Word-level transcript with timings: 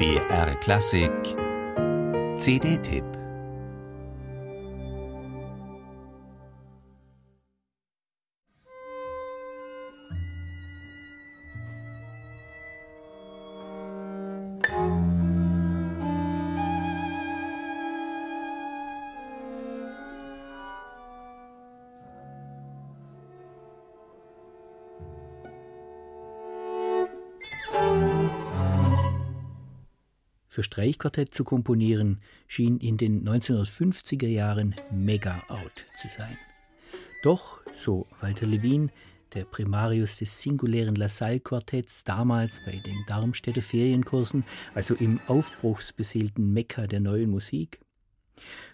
BR 0.00 0.54
Klassik. 0.62 1.36
CD-Tipp 2.38 3.19
Für 30.50 30.64
Streichquartett 30.64 31.32
zu 31.32 31.44
komponieren 31.44 32.18
schien 32.48 32.78
in 32.78 32.96
den 32.96 33.24
1950er 33.24 34.26
Jahren 34.26 34.74
mega 34.90 35.44
out 35.46 35.86
zu 35.94 36.08
sein. 36.08 36.36
Doch, 37.22 37.60
so 37.72 38.08
Walter 38.20 38.46
Levin, 38.46 38.90
der 39.32 39.44
Primarius 39.44 40.16
des 40.16 40.42
singulären 40.42 40.96
LaSalle-Quartetts, 40.96 42.02
damals 42.02 42.60
bei 42.66 42.72
den 42.84 43.04
Darmstädter 43.06 43.62
Ferienkursen, 43.62 44.42
also 44.74 44.94
im 44.96 45.20
aufbruchsbeseelten 45.28 46.52
Mekka 46.52 46.88
der 46.88 46.98
neuen 46.98 47.30
Musik, 47.30 47.78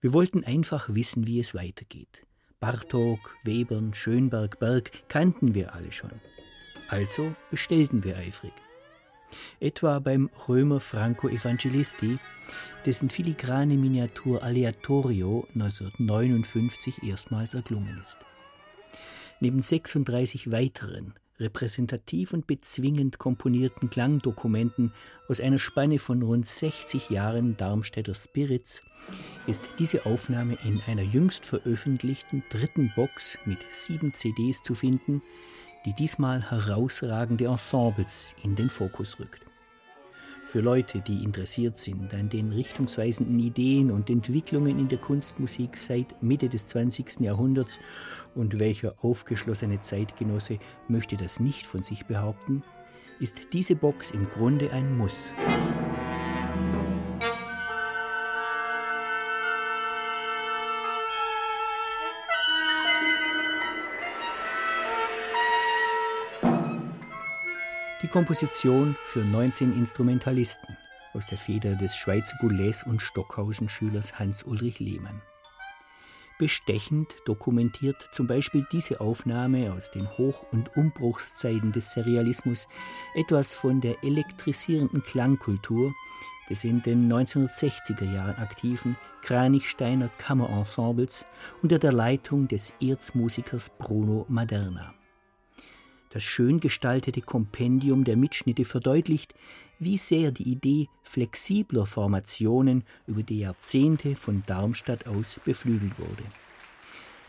wir 0.00 0.12
wollten 0.12 0.42
einfach 0.42 0.92
wissen, 0.92 1.28
wie 1.28 1.38
es 1.38 1.54
weitergeht. 1.54 2.26
Bartok, 2.58 3.36
Webern, 3.44 3.94
Schönberg, 3.94 4.58
Berg 4.58 4.90
kannten 5.08 5.54
wir 5.54 5.72
alle 5.72 5.92
schon. 5.92 6.10
Also 6.88 7.32
bestellten 7.52 8.02
wir 8.02 8.16
eifrig 8.16 8.54
etwa 9.60 9.98
beim 9.98 10.30
Römer 10.48 10.80
Franco 10.80 11.28
Evangelisti, 11.28 12.18
dessen 12.86 13.10
filigrane 13.10 13.74
Miniatur 13.74 14.42
Aleatorio 14.42 15.46
1959 15.54 17.02
erstmals 17.02 17.54
erklungen 17.54 18.00
ist. 18.02 18.18
Neben 19.40 19.62
36 19.62 20.50
weiteren, 20.50 21.14
repräsentativ 21.40 22.32
und 22.32 22.46
bezwingend 22.46 23.18
komponierten 23.18 23.90
Klangdokumenten 23.90 24.92
aus 25.28 25.40
einer 25.40 25.58
Spanne 25.58 25.98
von 25.98 26.22
rund 26.22 26.46
60 26.46 27.10
Jahren 27.10 27.56
Darmstädter 27.56 28.14
Spirits 28.14 28.82
ist 29.46 29.62
diese 29.78 30.06
Aufnahme 30.06 30.58
in 30.64 30.80
einer 30.86 31.02
jüngst 31.02 31.46
veröffentlichten 31.46 32.44
dritten 32.50 32.92
Box 32.94 33.38
mit 33.46 33.58
sieben 33.70 34.14
CDs 34.14 34.62
zu 34.62 34.74
finden, 34.74 35.22
die 35.84 35.92
diesmal 35.92 36.50
herausragende 36.50 37.46
Ensembles 37.46 38.34
in 38.42 38.54
den 38.54 38.70
Fokus 38.70 39.18
rückt. 39.18 39.40
Für 40.50 40.60
Leute, 40.60 41.00
die 41.00 41.22
interessiert 41.22 41.78
sind 41.78 42.12
an 42.12 42.28
den 42.28 42.52
richtungsweisenden 42.52 43.38
Ideen 43.38 43.92
und 43.92 44.10
Entwicklungen 44.10 44.80
in 44.80 44.88
der 44.88 44.98
Kunstmusik 44.98 45.76
seit 45.76 46.20
Mitte 46.24 46.48
des 46.48 46.66
20. 46.66 47.20
Jahrhunderts 47.20 47.78
und 48.34 48.58
welcher 48.58 48.94
aufgeschlossene 49.00 49.80
Zeitgenosse 49.80 50.58
möchte 50.88 51.16
das 51.16 51.38
nicht 51.38 51.66
von 51.66 51.84
sich 51.84 52.06
behaupten, 52.06 52.64
ist 53.20 53.52
diese 53.52 53.76
Box 53.76 54.10
im 54.10 54.28
Grunde 54.28 54.72
ein 54.72 54.98
Muss. 54.98 55.32
Komposition 68.10 68.96
für 69.04 69.20
19 69.20 69.72
Instrumentalisten 69.72 70.76
aus 71.14 71.28
der 71.28 71.38
Feder 71.38 71.76
des 71.76 71.96
Schweizer 71.96 72.36
Boulez 72.40 72.82
und 72.82 73.00
Stockhausen-Schülers 73.00 74.18
Hans-Ulrich 74.18 74.80
Lehmann. 74.80 75.22
Bestechend 76.38 77.14
dokumentiert 77.24 77.96
zum 78.12 78.26
Beispiel 78.26 78.66
diese 78.72 79.00
Aufnahme 79.00 79.72
aus 79.72 79.92
den 79.92 80.08
Hoch- 80.18 80.44
und 80.50 80.76
Umbruchszeiten 80.76 81.70
des 81.70 81.92
Serialismus 81.92 82.66
etwas 83.14 83.54
von 83.54 83.80
der 83.80 84.02
elektrisierenden 84.02 85.02
Klangkultur 85.02 85.94
des 86.48 86.64
in 86.64 86.82
den 86.82 87.12
1960er 87.12 88.12
Jahren 88.12 88.36
aktiven 88.36 88.96
Kranichsteiner 89.22 90.08
Kammerensembles 90.18 91.26
unter 91.62 91.78
der 91.78 91.92
Leitung 91.92 92.48
des 92.48 92.72
Erzmusikers 92.80 93.70
Bruno 93.78 94.26
Maderna. 94.28 94.94
Das 96.12 96.24
schön 96.24 96.58
gestaltete 96.58 97.20
Kompendium 97.20 98.02
der 98.02 98.16
Mitschnitte 98.16 98.64
verdeutlicht, 98.64 99.32
wie 99.78 99.96
sehr 99.96 100.32
die 100.32 100.42
Idee 100.42 100.88
flexibler 101.04 101.86
Formationen 101.86 102.82
über 103.06 103.22
die 103.22 103.38
Jahrzehnte 103.38 104.16
von 104.16 104.42
Darmstadt 104.44 105.06
aus 105.06 105.38
beflügelt 105.44 105.96
wurde. 106.00 106.24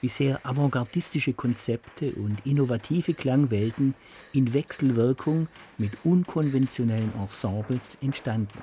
Wie 0.02 0.08
sehr 0.08 0.44
avantgardistische 0.44 1.34
Konzepte 1.34 2.14
und 2.14 2.44
innovative 2.44 3.14
Klangwelten 3.14 3.94
in 4.34 4.52
Wechselwirkung 4.52 5.48
mit 5.78 5.92
unkonventionellen 6.04 7.14
Ensembles 7.14 8.00
entstanden. 8.02 8.60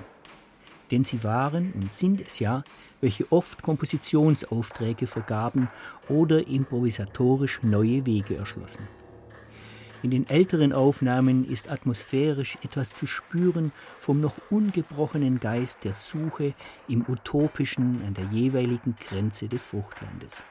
Denn 0.90 1.04
sie 1.04 1.22
waren 1.22 1.72
und 1.74 1.92
sind 1.92 2.20
es 2.20 2.40
ja, 2.40 2.64
welche 3.00 3.30
oft 3.30 3.62
Kompositionsaufträge 3.62 5.06
vergaben 5.06 5.68
oder 6.08 6.48
improvisatorisch 6.48 7.60
neue 7.62 8.04
Wege 8.04 8.34
erschlossen. 8.34 8.97
In 10.02 10.10
den 10.12 10.28
älteren 10.28 10.72
Aufnahmen 10.72 11.44
ist 11.44 11.68
atmosphärisch 11.68 12.56
etwas 12.62 12.92
zu 12.92 13.06
spüren 13.06 13.72
vom 13.98 14.20
noch 14.20 14.34
ungebrochenen 14.48 15.40
Geist 15.40 15.82
der 15.82 15.92
Suche 15.92 16.54
im 16.86 17.04
Utopischen 17.08 18.02
an 18.06 18.14
der 18.14 18.26
jeweiligen 18.26 18.94
Grenze 19.00 19.48
des 19.48 19.66
Fruchtlandes. 19.66 20.44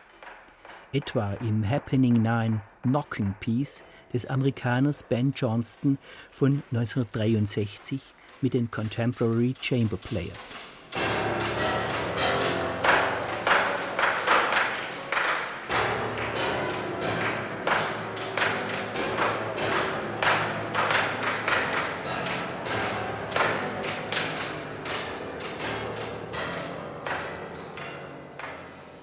Etwa 0.91 1.33
im 1.35 1.67
Happening 1.67 2.21
nahen 2.21 2.61
Knocking 2.83 3.35
Piece 3.39 3.85
des 4.11 4.25
Amerikaners 4.25 5.03
Ben 5.03 5.31
Johnston 5.33 5.97
von 6.29 6.63
1963 6.71 8.01
mit 8.41 8.53
den 8.53 8.69
Contemporary 8.69 9.53
Chamber 9.61 9.97
Players. 9.97 10.76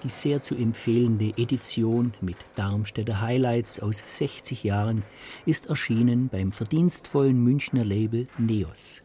Die 0.05 0.11
sehr 0.11 0.43
zu 0.43 0.53
empfehlende 0.53 1.29
Edition 1.35 2.13
mit 2.21 2.37
Darmstädter 2.55 3.21
Highlights 3.21 3.79
aus 3.79 4.03
60 4.05 4.63
Jahren 4.63 5.01
ist 5.47 5.65
erschienen 5.65 6.29
beim 6.29 6.51
verdienstvollen 6.51 7.43
Münchner 7.43 7.83
Label 7.83 8.27
Neos. 8.37 9.01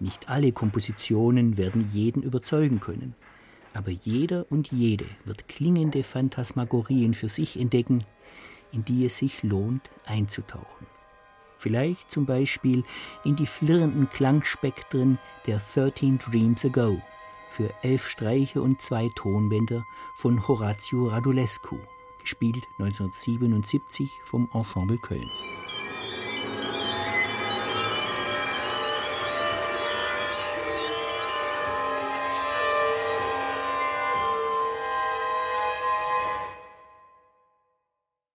Nicht 0.00 0.30
alle 0.30 0.52
Kompositionen 0.52 1.58
werden 1.58 1.90
jeden 1.92 2.22
überzeugen 2.22 2.80
können, 2.80 3.14
aber 3.74 3.90
jeder 3.90 4.46
und 4.48 4.72
jede 4.72 5.04
wird 5.26 5.46
klingende 5.46 6.02
Phantasmagorien 6.02 7.12
für 7.12 7.28
sich 7.28 7.60
entdecken, 7.60 8.02
in 8.72 8.82
die 8.82 9.04
es 9.04 9.18
sich 9.18 9.42
lohnt 9.42 9.90
einzutauchen. 10.06 10.86
Vielleicht 11.58 12.10
zum 12.10 12.24
Beispiel 12.24 12.82
in 13.26 13.36
die 13.36 13.44
flirrenden 13.44 14.08
Klangspektren 14.08 15.18
der 15.46 15.60
13 15.74 16.16
Dreams 16.16 16.64
Ago 16.64 17.02
für 17.54 17.72
elf 17.82 18.08
Streiche 18.08 18.60
und 18.60 18.82
zwei 18.82 19.10
Tonbänder 19.14 19.86
von 20.16 20.48
Horatio 20.48 21.06
Radulescu, 21.06 21.78
gespielt 22.20 22.66
1977 22.78 24.10
vom 24.24 24.48
Ensemble 24.52 24.98
Köln. 24.98 25.30